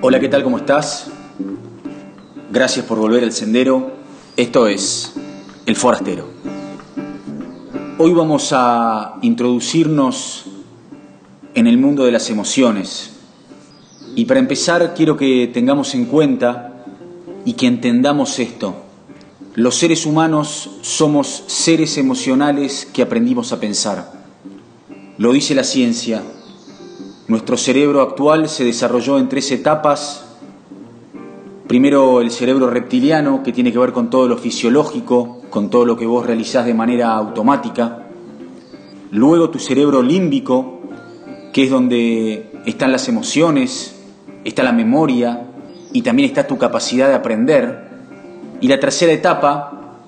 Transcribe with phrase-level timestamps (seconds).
[0.00, 0.44] Hola, ¿qué tal?
[0.44, 1.08] ¿Cómo estás?
[2.52, 3.90] Gracias por volver al sendero.
[4.36, 5.12] Esto es
[5.66, 6.28] El Forastero.
[7.98, 10.44] Hoy vamos a introducirnos
[11.52, 13.16] en el mundo de las emociones.
[14.14, 16.84] Y para empezar quiero que tengamos en cuenta
[17.44, 18.76] y que entendamos esto.
[19.56, 24.12] Los seres humanos somos seres emocionales que aprendimos a pensar.
[25.16, 26.22] Lo dice la ciencia.
[27.28, 30.24] Nuestro cerebro actual se desarrolló en tres etapas.
[31.66, 35.94] Primero el cerebro reptiliano, que tiene que ver con todo lo fisiológico, con todo lo
[35.94, 38.06] que vos realizás de manera automática.
[39.10, 40.80] Luego tu cerebro límbico,
[41.52, 43.94] que es donde están las emociones,
[44.42, 45.48] está la memoria
[45.92, 47.90] y también está tu capacidad de aprender.
[48.62, 50.00] Y la tercera etapa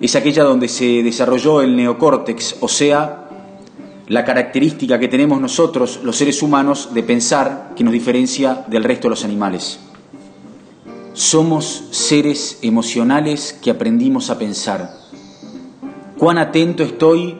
[0.00, 3.23] es aquella donde se desarrolló el neocórtex, o sea,
[4.06, 9.08] la característica que tenemos nosotros, los seres humanos, de pensar que nos diferencia del resto
[9.08, 9.78] de los animales.
[11.14, 14.90] Somos seres emocionales que aprendimos a pensar.
[16.18, 17.36] Cuán atento estoy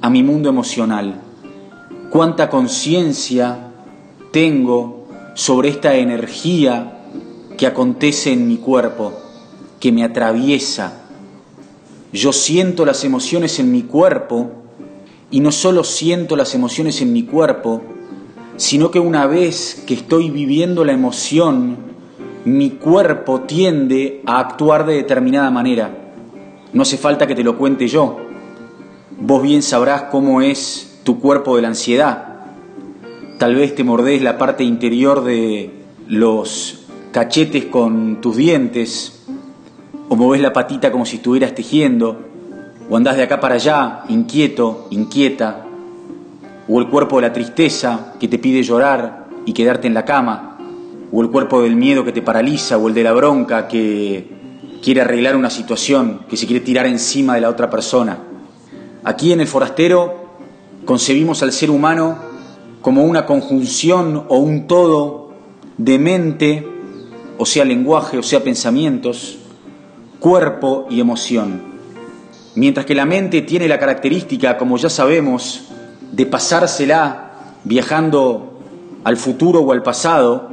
[0.00, 1.20] a mi mundo emocional.
[2.10, 3.72] Cuánta conciencia
[4.30, 7.00] tengo sobre esta energía
[7.56, 9.12] que acontece en mi cuerpo,
[9.80, 11.02] que me atraviesa.
[12.12, 14.59] Yo siento las emociones en mi cuerpo
[15.30, 17.82] y no solo siento las emociones en mi cuerpo,
[18.56, 21.76] sino que una vez que estoy viviendo la emoción,
[22.44, 25.90] mi cuerpo tiende a actuar de determinada manera.
[26.72, 28.18] No hace falta que te lo cuente yo.
[29.18, 32.26] Vos bien sabrás cómo es tu cuerpo de la ansiedad.
[33.38, 35.70] Tal vez te mordés la parte interior de
[36.06, 39.26] los cachetes con tus dientes,
[40.08, 42.29] o movés la patita como si estuvieras tejiendo,
[42.90, 45.64] o andás de acá para allá, inquieto, inquieta,
[46.68, 50.58] o el cuerpo de la tristeza que te pide llorar y quedarte en la cama,
[51.12, 54.28] o el cuerpo del miedo que te paraliza, o el de la bronca que
[54.82, 58.18] quiere arreglar una situación, que se quiere tirar encima de la otra persona.
[59.04, 60.38] Aquí en el forastero
[60.84, 62.18] concebimos al ser humano
[62.82, 65.30] como una conjunción o un todo
[65.78, 66.66] de mente,
[67.38, 69.38] o sea lenguaje, o sea pensamientos,
[70.18, 71.69] cuerpo y emoción.
[72.54, 75.68] Mientras que la mente tiene la característica, como ya sabemos,
[76.10, 78.58] de pasársela viajando
[79.04, 80.50] al futuro o al pasado,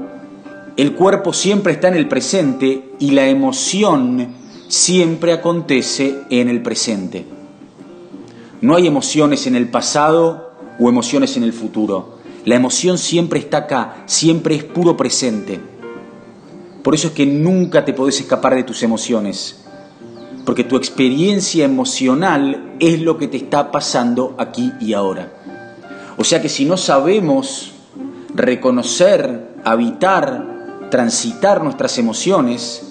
[0.77, 4.27] el cuerpo siempre está en el presente y la emoción
[4.67, 7.25] siempre acontece en el presente.
[8.61, 12.17] No hay emociones en el pasado o emociones en el futuro.
[12.45, 15.59] La emoción siempre está acá, siempre es puro presente.
[16.83, 19.66] Por eso es que nunca te podés escapar de tus emociones
[20.47, 25.33] porque tu experiencia emocional es lo que te está pasando aquí y ahora.
[26.15, 27.73] O sea que si no sabemos
[28.33, 32.81] reconocer, habitar, transitar nuestras emociones,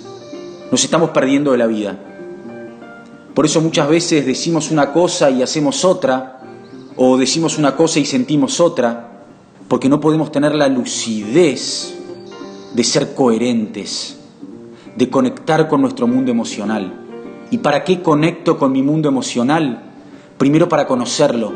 [0.70, 1.98] nos estamos perdiendo de la vida.
[3.32, 6.42] Por eso muchas veces decimos una cosa y hacemos otra,
[6.94, 9.22] o decimos una cosa y sentimos otra,
[9.66, 11.94] porque no podemos tener la lucidez
[12.74, 14.18] de ser coherentes,
[14.94, 17.05] de conectar con nuestro mundo emocional.
[17.50, 19.82] ¿Y para qué conecto con mi mundo emocional?
[20.36, 21.52] Primero para conocerlo,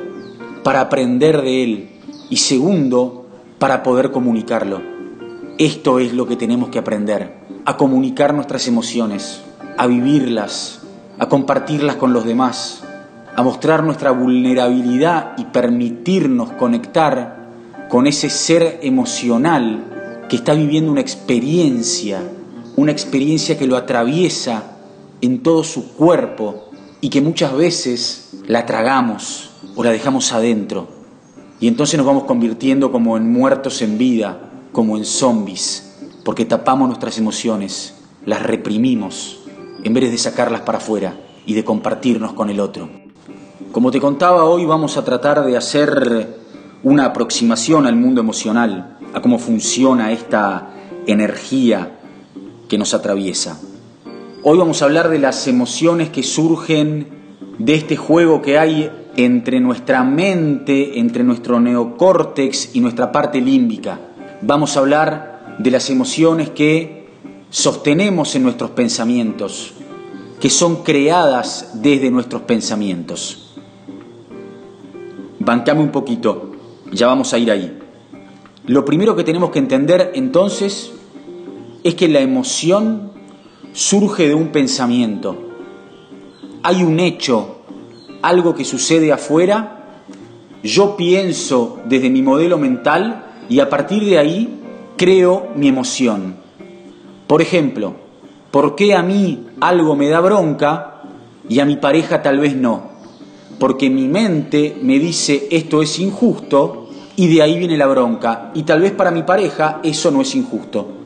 [0.63, 1.91] para aprender de él
[2.29, 3.27] y segundo,
[3.59, 4.81] para poder comunicarlo.
[5.59, 7.35] Esto es lo que tenemos que aprender,
[7.65, 9.43] a comunicar nuestras emociones,
[9.77, 10.83] a vivirlas,
[11.19, 12.85] a compartirlas con los demás,
[13.35, 17.51] a mostrar nuestra vulnerabilidad y permitirnos conectar
[17.89, 22.23] con ese ser emocional que está viviendo una experiencia,
[22.77, 24.70] una experiencia que lo atraviesa
[25.21, 26.71] en todo su cuerpo
[27.01, 30.89] y que muchas veces la tragamos o la dejamos adentro.
[31.61, 36.89] Y entonces nos vamos convirtiendo como en muertos en vida, como en zombies, porque tapamos
[36.89, 37.95] nuestras emociones,
[38.25, 39.41] las reprimimos,
[39.83, 41.17] en vez de sacarlas para afuera
[41.47, 42.89] y de compartirnos con el otro.
[43.73, 46.41] Como te contaba, hoy vamos a tratar de hacer
[46.83, 50.71] una aproximación al mundo emocional, a cómo funciona esta
[51.07, 51.99] energía
[52.69, 53.61] que nos atraviesa.
[54.43, 57.09] Hoy vamos a hablar de las emociones que surgen
[57.59, 64.01] de este juego que hay entre nuestra mente, entre nuestro neocórtex y nuestra parte límbica.
[64.41, 67.11] Vamos a hablar de las emociones que
[67.51, 69.75] sostenemos en nuestros pensamientos,
[70.41, 73.57] que son creadas desde nuestros pensamientos.
[75.39, 76.53] Bancame un poquito,
[76.91, 77.79] ya vamos a ir ahí.
[78.65, 80.93] Lo primero que tenemos que entender entonces
[81.85, 83.20] es que la emoción
[83.73, 85.37] surge de un pensamiento.
[86.63, 87.61] Hay un hecho,
[88.23, 89.81] algo que sucede afuera,
[90.63, 94.61] yo pienso desde mi modelo mental y a partir de ahí
[94.97, 96.37] creo mi emoción.
[97.27, 97.95] Por ejemplo,
[98.51, 101.03] ¿por qué a mí algo me da bronca
[101.49, 102.91] y a mi pareja tal vez no?
[103.59, 108.51] Porque mi mente me dice esto es injusto y de ahí viene la bronca.
[108.55, 111.00] Y tal vez para mi pareja eso no es injusto.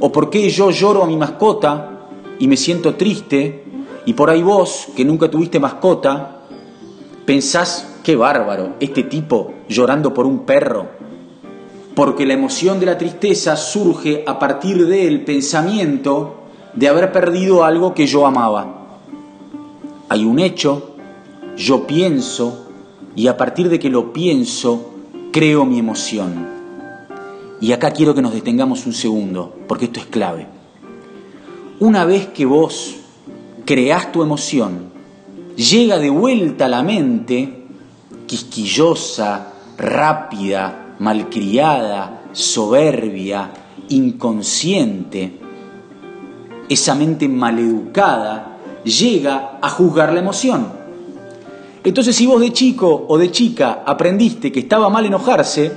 [0.00, 2.08] O por qué yo lloro a mi mascota
[2.38, 3.64] y me siento triste
[4.06, 6.40] y por ahí vos, que nunca tuviste mascota,
[7.26, 10.88] pensás, qué bárbaro, este tipo llorando por un perro.
[11.94, 17.92] Porque la emoción de la tristeza surge a partir del pensamiento de haber perdido algo
[17.94, 18.98] que yo amaba.
[20.08, 20.94] Hay un hecho,
[21.56, 22.68] yo pienso,
[23.14, 24.92] y a partir de que lo pienso,
[25.30, 26.59] creo mi emoción.
[27.60, 30.46] Y acá quiero que nos detengamos un segundo, porque esto es clave.
[31.78, 32.96] Una vez que vos
[33.64, 34.90] creás tu emoción,
[35.56, 37.66] llega de vuelta a la mente,
[38.26, 43.50] quisquillosa, rápida, malcriada, soberbia,
[43.88, 45.38] inconsciente,
[46.68, 50.80] esa mente maleducada llega a juzgar la emoción
[51.82, 55.72] entonces si vos de chico o de chica aprendiste que estaba mal enojarse,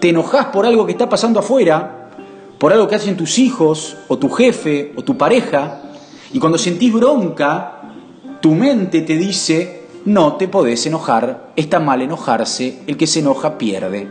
[0.00, 2.10] te enojás por algo que está pasando afuera,
[2.58, 5.82] por algo que hacen tus hijos o tu jefe o tu pareja,
[6.32, 7.82] y cuando sentís bronca,
[8.40, 13.56] tu mente te dice, no te podés enojar, está mal enojarse, el que se enoja
[13.56, 14.08] pierde.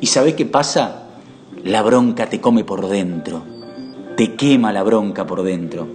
[0.00, 1.08] ¿Y sabés qué pasa?
[1.64, 3.42] La bronca te come por dentro,
[4.16, 5.86] te quema la bronca por dentro,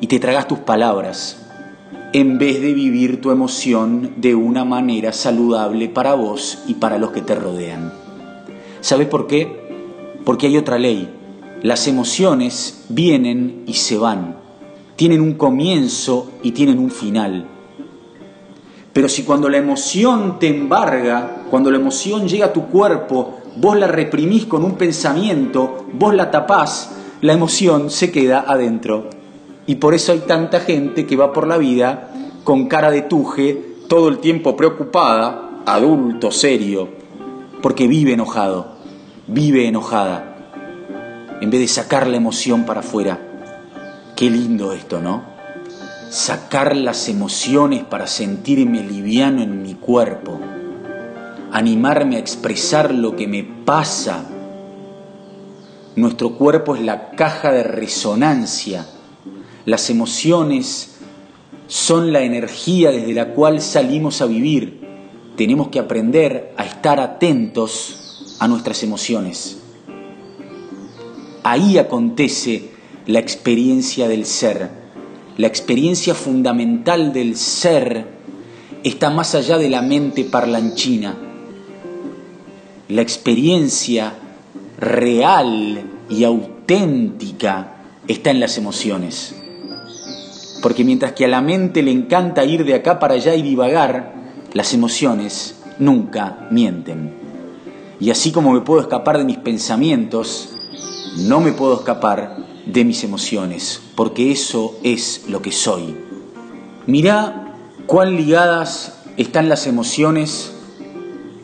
[0.00, 1.47] y te tragas tus palabras,
[2.12, 7.10] en vez de vivir tu emoción de una manera saludable para vos y para los
[7.10, 7.92] que te rodean.
[8.80, 9.68] ¿Sabes por qué?
[10.24, 11.08] Porque hay otra ley.
[11.62, 14.36] Las emociones vienen y se van.
[14.96, 17.46] Tienen un comienzo y tienen un final.
[18.94, 23.78] Pero si cuando la emoción te embarga, cuando la emoción llega a tu cuerpo, vos
[23.78, 26.90] la reprimís con un pensamiento, vos la tapás,
[27.20, 29.17] la emoción se queda adentro
[29.68, 32.10] y por eso hay tanta gente que va por la vida
[32.42, 36.88] con cara de tuje, todo el tiempo preocupada, adulto, serio,
[37.60, 38.76] porque vive enojado,
[39.26, 40.36] vive enojada,
[41.42, 43.20] en vez de sacar la emoción para afuera.
[44.16, 45.22] Qué lindo esto, ¿no?
[46.08, 50.40] Sacar las emociones para sentirme liviano en mi cuerpo,
[51.52, 54.24] animarme a expresar lo que me pasa.
[55.94, 58.86] Nuestro cuerpo es la caja de resonancia
[59.68, 60.92] las emociones
[61.66, 64.80] son la energía desde la cual salimos a vivir.
[65.36, 69.58] Tenemos que aprender a estar atentos a nuestras emociones.
[71.42, 72.70] Ahí acontece
[73.04, 74.70] la experiencia del ser.
[75.36, 78.06] La experiencia fundamental del ser
[78.84, 81.14] está más allá de la mente parlanchina.
[82.88, 84.14] La experiencia
[84.80, 89.34] real y auténtica está en las emociones.
[90.62, 94.14] Porque mientras que a la mente le encanta ir de acá para allá y divagar,
[94.52, 97.14] las emociones nunca mienten.
[98.00, 100.50] Y así como me puedo escapar de mis pensamientos,
[101.16, 105.96] no me puedo escapar de mis emociones, porque eso es lo que soy.
[106.86, 107.54] Mirá
[107.86, 110.54] cuán ligadas están las emociones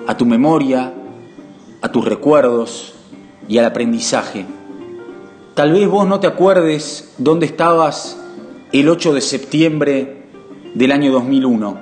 [0.06, 0.94] a tu memoria,
[1.80, 2.94] a tus recuerdos
[3.48, 4.46] y al aprendizaje.
[5.54, 8.18] Tal vez vos no te acuerdes dónde estabas
[8.74, 10.24] el 8 de septiembre
[10.74, 11.78] del año 2001,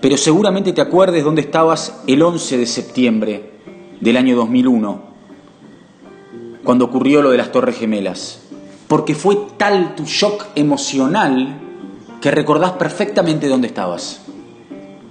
[0.00, 3.50] pero seguramente te acuerdes dónde estabas el 11 de septiembre
[4.00, 5.02] del año 2001,
[6.64, 8.44] cuando ocurrió lo de las Torres Gemelas,
[8.88, 11.60] porque fue tal tu shock emocional
[12.22, 14.22] que recordás perfectamente dónde estabas.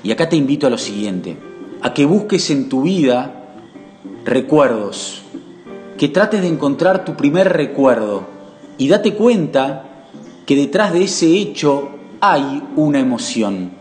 [0.02, 1.38] Y acá te invito a lo siguiente,
[1.84, 3.60] a que busques en tu vida
[4.26, 5.22] recuerdos,
[6.00, 8.24] que trates de encontrar tu primer recuerdo
[8.80, 9.91] y date cuenta
[10.52, 13.72] que detrás de ese hecho hay una emoción.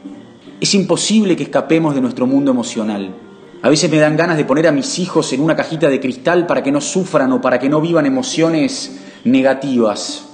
[0.60, 3.12] Es imposible que escapemos de nuestro mundo emocional.
[3.60, 6.46] A veces me dan ganas de poner a mis hijos en una cajita de cristal
[6.46, 10.28] para que no sufran o para que no vivan emociones negativas.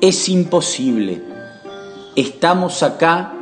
[0.00, 1.22] Es imposible.
[2.16, 3.34] Estamos acá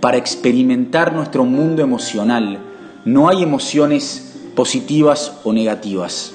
[0.00, 2.58] para experimentar nuestro mundo emocional.
[3.04, 6.34] No hay emociones positivas o negativas.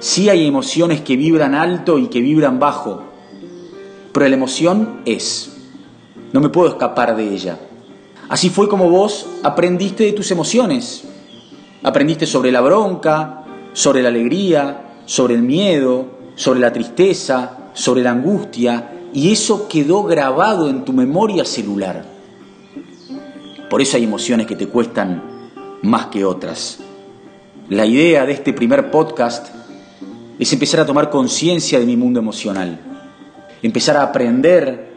[0.00, 3.09] Sí hay emociones que vibran alto y que vibran bajo,
[4.12, 5.56] pero la emoción es.
[6.32, 7.58] No me puedo escapar de ella.
[8.28, 11.04] Así fue como vos aprendiste de tus emociones.
[11.82, 18.10] Aprendiste sobre la bronca, sobre la alegría, sobre el miedo, sobre la tristeza, sobre la
[18.10, 22.04] angustia, y eso quedó grabado en tu memoria celular.
[23.68, 25.22] Por eso hay emociones que te cuestan
[25.82, 26.78] más que otras.
[27.68, 29.48] La idea de este primer podcast
[30.38, 32.80] es empezar a tomar conciencia de mi mundo emocional,
[33.62, 34.92] empezar a aprender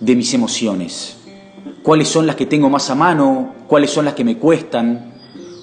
[0.00, 1.18] de mis emociones,
[1.82, 5.14] cuáles son las que tengo más a mano, cuáles son las que me cuestan,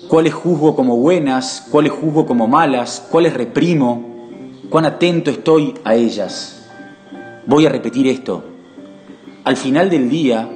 [0.08, 4.13] cuáles juzgo como buenas, cuáles juzgo como malas, cuáles reprimo,
[4.70, 6.70] cuán atento estoy a ellas.
[7.46, 8.43] Voy a repetir esto.
[9.43, 10.50] Al final del día,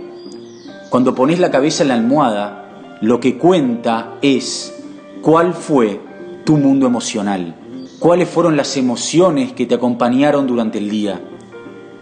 [0.89, 4.73] cuando pones la cabeza en la almohada, lo que cuenta es
[5.21, 5.99] cuál fue
[6.45, 7.55] tu mundo emocional,
[7.99, 11.21] cuáles fueron las emociones que te acompañaron durante el día.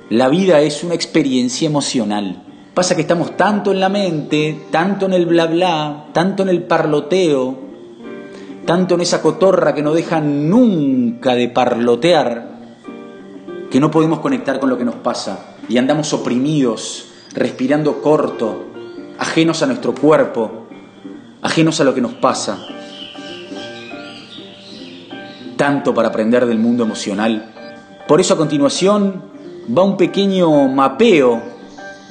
[0.09, 2.43] La vida es una experiencia emocional.
[2.75, 6.61] Pasa que estamos tanto en la mente, tanto en el bla bla, tanto en el
[6.61, 7.57] parloteo,
[8.65, 12.59] tanto en esa cotorra que no deja nunca de parlotear,
[13.71, 18.65] que no podemos conectar con lo que nos pasa y andamos oprimidos, respirando corto,
[19.17, 20.67] ajenos a nuestro cuerpo,
[21.41, 22.59] ajenos a lo que nos pasa.
[25.57, 27.53] Tanto para aprender del mundo emocional.
[28.07, 29.34] Por eso a continuación
[29.65, 31.41] va un pequeño mapeo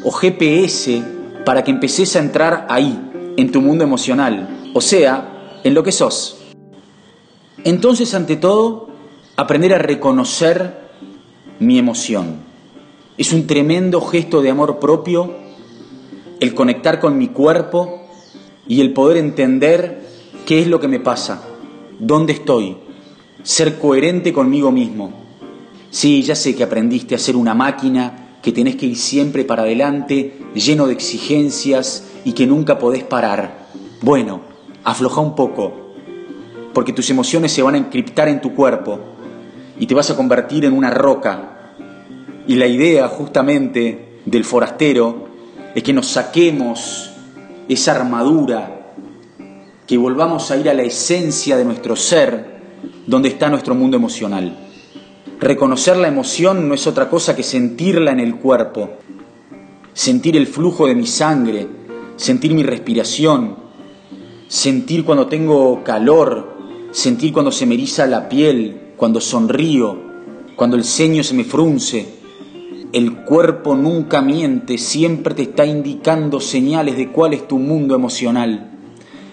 [0.03, 1.03] o GPS
[1.45, 5.93] para que empeces a entrar ahí, en tu mundo emocional, o sea, en lo que
[5.93, 6.39] sos.
[7.65, 8.89] Entonces, ante todo,
[9.37, 10.85] aprender a reconocer
[11.59, 12.37] mi emoción.
[13.17, 15.33] Es un tremendo gesto de amor propio
[16.41, 18.09] el conectar con mi cuerpo
[18.67, 20.05] y el poder entender
[20.47, 21.43] qué es lo que me pasa,
[21.99, 22.77] dónde estoy,
[23.43, 25.24] ser coherente conmigo mismo.
[25.95, 29.63] Sí, ya sé que aprendiste a ser una máquina que tenés que ir siempre para
[29.63, 33.69] adelante, lleno de exigencias y que nunca podés parar.
[34.01, 34.41] Bueno,
[34.83, 35.95] afloja un poco,
[36.73, 38.99] porque tus emociones se van a encriptar en tu cuerpo
[39.79, 41.77] y te vas a convertir en una roca.
[42.49, 45.29] Y la idea justamente del forastero
[45.77, 47.13] es que nos saquemos
[47.69, 48.97] esa armadura,
[49.87, 52.61] que volvamos a ir a la esencia de nuestro ser,
[53.07, 54.64] donde está nuestro mundo emocional.
[55.45, 58.93] Reconocer la emoción no es otra cosa que sentirla en el cuerpo,
[59.93, 61.69] sentir el flujo de mi sangre,
[62.17, 63.55] sentir mi respiración,
[64.49, 66.49] sentir cuando tengo calor,
[66.93, 69.99] sentir cuando se me eriza la piel, cuando sonrío,
[70.57, 72.09] cuando el ceño se me frunce.
[72.95, 78.71] El cuerpo nunca miente, siempre te está indicando señales de cuál es tu mundo emocional,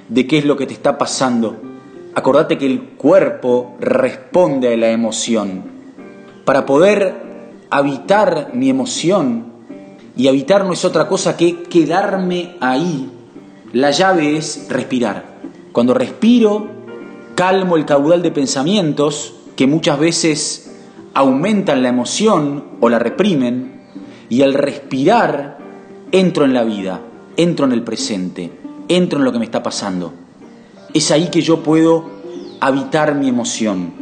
[0.09, 1.55] de qué es lo que te está pasando.
[2.15, 5.70] Acordate que el cuerpo responde a la emoción
[6.51, 7.15] para poder
[7.69, 9.53] habitar mi emoción,
[10.17, 13.09] y habitar no es otra cosa que quedarme ahí,
[13.71, 15.37] la llave es respirar.
[15.71, 16.67] Cuando respiro,
[17.35, 20.75] calmo el caudal de pensamientos que muchas veces
[21.13, 23.83] aumentan la emoción o la reprimen,
[24.27, 25.57] y al respirar
[26.11, 26.99] entro en la vida,
[27.37, 28.51] entro en el presente,
[28.89, 30.11] entro en lo que me está pasando.
[30.93, 32.09] Es ahí que yo puedo
[32.59, 33.93] habitar mi emoción.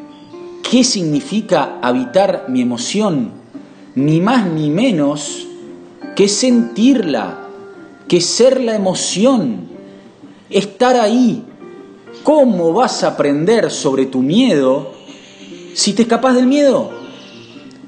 [0.70, 3.32] ¿Qué significa habitar mi emoción?
[3.96, 5.48] Ni más ni menos
[6.16, 7.48] que sentirla,
[8.08, 9.68] que ser la emoción,
[10.48, 11.44] estar ahí.
[12.22, 14.94] ¿Cómo vas a aprender sobre tu miedo
[15.74, 16.92] si te escapas del miedo?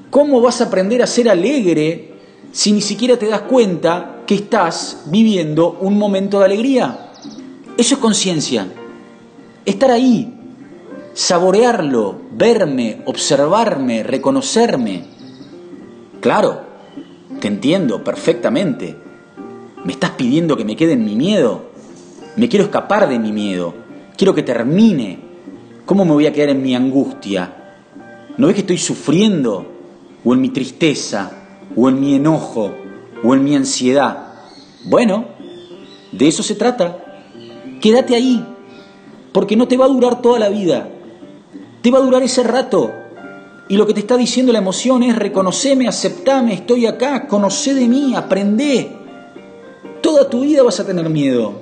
[0.10, 2.16] ¿Cómo vas a aprender a ser alegre
[2.52, 7.12] si ni siquiera te das cuenta que estás viviendo un momento de alegría?
[7.78, 8.68] Eso es conciencia.
[9.66, 10.41] Estar ahí,
[11.14, 15.04] saborearlo, verme, observarme, reconocerme.
[16.20, 16.62] Claro,
[17.40, 18.96] te entiendo perfectamente.
[19.84, 21.72] Me estás pidiendo que me quede en mi miedo.
[22.36, 23.74] Me quiero escapar de mi miedo.
[24.16, 25.20] Quiero que termine.
[25.86, 27.76] ¿Cómo me voy a quedar en mi angustia?
[28.38, 29.66] ¿No ves que estoy sufriendo?
[30.24, 31.32] ¿O en mi tristeza?
[31.76, 32.72] ¿O en mi enojo?
[33.24, 34.34] ¿O en mi ansiedad?
[34.86, 35.26] Bueno,
[36.12, 36.98] de eso se trata.
[37.82, 38.46] Quédate ahí,
[39.34, 40.88] porque no te va a durar toda la vida.
[41.82, 42.92] Te va a durar ese rato.
[43.68, 47.88] Y lo que te está diciendo la emoción es reconoceme, aceptame, estoy acá, conoce de
[47.88, 48.98] mí, aprende.
[50.02, 51.54] Toda tu vida vas a tener miedo.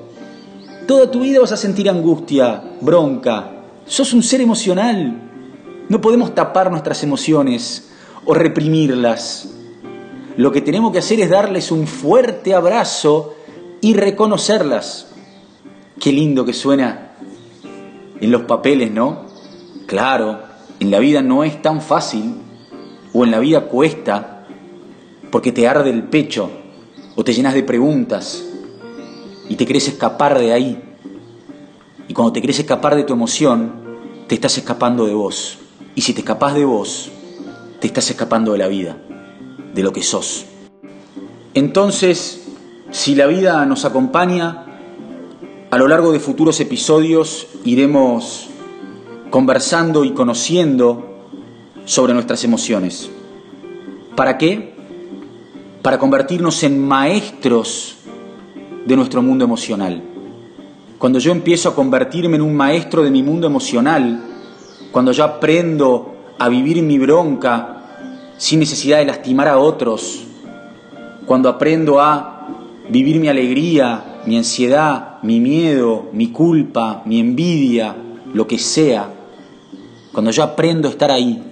[0.87, 3.51] Toda tu vida vas a sentir angustia, bronca.
[3.85, 5.21] Sos un ser emocional.
[5.87, 7.91] No podemos tapar nuestras emociones
[8.25, 9.49] o reprimirlas.
[10.35, 13.35] Lo que tenemos que hacer es darles un fuerte abrazo
[13.81, 15.07] y reconocerlas.
[15.99, 17.11] Qué lindo que suena
[18.19, 19.28] en los papeles, ¿no?
[19.89, 20.41] Claro,
[20.79, 22.35] en la vida no es tan fácil,
[23.11, 24.45] o en la vida cuesta,
[25.31, 26.51] porque te arde el pecho,
[27.15, 28.45] o te llenas de preguntas,
[29.49, 30.79] y te querés escapar de ahí.
[32.07, 33.71] Y cuando te querés escapar de tu emoción,
[34.27, 35.57] te estás escapando de vos.
[35.95, 37.09] Y si te escapas de vos,
[37.79, 38.95] te estás escapando de la vida,
[39.73, 40.45] de lo que sos.
[41.55, 42.47] Entonces,
[42.91, 44.65] si la vida nos acompaña,
[45.71, 48.49] a lo largo de futuros episodios iremos
[49.29, 51.09] conversando y conociendo
[51.85, 53.09] sobre nuestras emociones.
[54.15, 54.73] ¿Para qué?
[55.81, 57.97] Para convertirnos en maestros
[58.85, 60.01] de nuestro mundo emocional.
[60.97, 64.21] Cuando yo empiezo a convertirme en un maestro de mi mundo emocional,
[64.91, 67.83] cuando yo aprendo a vivir mi bronca
[68.37, 70.23] sin necesidad de lastimar a otros,
[71.25, 72.47] cuando aprendo a
[72.89, 77.95] vivir mi alegría, mi ansiedad, mi miedo, mi culpa, mi envidia,
[78.33, 79.18] lo que sea,
[80.11, 81.43] cuando yo aprendo a estar ahí,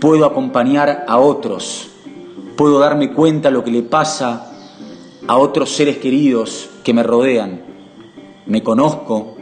[0.00, 1.88] puedo acompañar a otros,
[2.56, 4.52] puedo darme cuenta de lo que le pasa
[5.26, 7.62] a otros seres queridos que me rodean.
[8.46, 9.36] Me conozco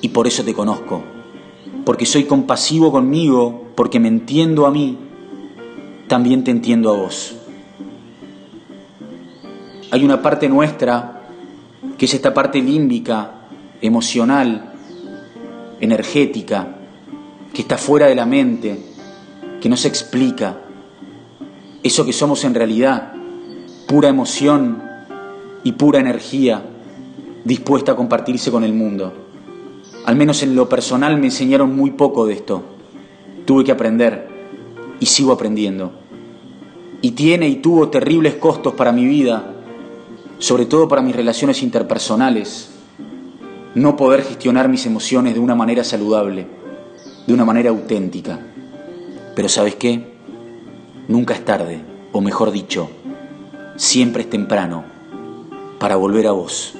[0.00, 1.02] y por eso te conozco,
[1.84, 4.98] porque soy compasivo conmigo, porque me entiendo a mí,
[6.08, 7.36] también te entiendo a vos.
[9.90, 11.22] Hay una parte nuestra
[11.98, 13.32] que es esta parte límbica,
[13.82, 14.72] emocional,
[15.80, 16.79] energética,
[17.52, 18.78] que está fuera de la mente,
[19.60, 20.58] que no se explica.
[21.82, 23.12] Eso que somos en realidad,
[23.86, 24.82] pura emoción
[25.64, 26.62] y pura energía
[27.44, 29.12] dispuesta a compartirse con el mundo.
[30.06, 32.62] Al menos en lo personal me enseñaron muy poco de esto.
[33.44, 34.28] Tuve que aprender
[35.00, 35.92] y sigo aprendiendo.
[37.02, 39.56] Y tiene y tuvo terribles costos para mi vida
[40.40, 42.70] sobre todo para mis relaciones interpersonales,
[43.74, 46.46] no poder gestionar mis emociones de una manera saludable,
[47.26, 48.40] de una manera auténtica.
[49.34, 50.14] Pero sabes qué?
[51.08, 51.80] Nunca es tarde,
[52.12, 52.88] o mejor dicho,
[53.76, 54.84] siempre es temprano
[55.78, 56.74] para volver a vos,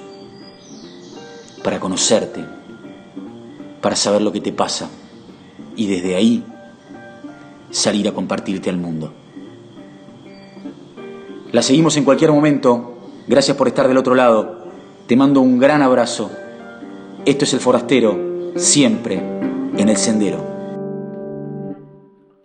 [1.65, 2.45] para conocerte,
[3.81, 4.89] para saber lo que te pasa
[5.77, 6.45] y desde ahí
[7.71, 9.13] salir a compartirte al mundo.
[11.53, 12.91] La seguimos en cualquier momento
[13.31, 14.65] Gracias por estar del otro lado.
[15.07, 16.33] Te mando un gran abrazo.
[17.25, 18.19] Esto es el forastero,
[18.57, 19.23] siempre
[19.81, 20.60] en el sendero.